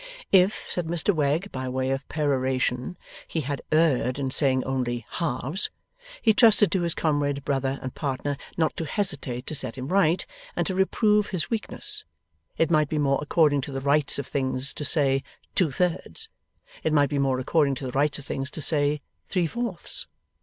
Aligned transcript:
If, 0.31 0.65
said 0.67 0.87
Mr 0.87 1.13
Wegg 1.13 1.51
by 1.51 1.69
way 1.69 1.91
of 1.91 2.09
peroration, 2.09 2.97
he 3.27 3.41
had 3.41 3.61
erred 3.71 4.17
in 4.17 4.31
saying 4.31 4.63
only 4.63 5.05
'Halves!' 5.07 5.69
he 6.23 6.33
trusted 6.33 6.71
to 6.71 6.81
his 6.81 6.95
comrade, 6.95 7.45
brother, 7.45 7.77
and 7.83 7.93
partner 7.93 8.35
not 8.57 8.75
to 8.77 8.85
hesitate 8.87 9.45
to 9.45 9.53
set 9.53 9.77
him 9.77 9.89
right, 9.89 10.25
and 10.55 10.65
to 10.65 10.73
reprove 10.73 11.27
his 11.27 11.51
weakness. 11.51 12.03
It 12.57 12.71
might 12.71 12.89
be 12.89 12.97
more 12.97 13.19
according 13.21 13.61
to 13.61 13.71
the 13.71 13.79
rights 13.81 14.17
of 14.17 14.25
things, 14.25 14.73
to 14.73 14.83
say 14.85 15.21
Two 15.53 15.69
thirds; 15.69 16.29
it 16.81 16.93
might 16.93 17.11
be 17.11 17.19
more 17.19 17.37
according 17.37 17.75
to 17.75 17.85
the 17.85 17.91
rights 17.91 18.17
of 18.17 18.25
things, 18.25 18.49
to 18.49 18.61
say 18.63 19.01
Three 19.29 19.45
fourths. 19.45 20.07